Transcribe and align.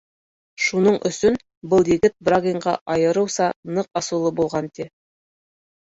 Шуның 0.67 0.95
өсөн 1.09 1.35
был 1.73 1.91
егет 1.93 2.15
Брагинға 2.29 2.75
айырыуса 2.95 3.53
ныҡ 3.77 4.03
асыулы 4.03 4.33
булған, 4.41 4.71
ти. 4.79 4.93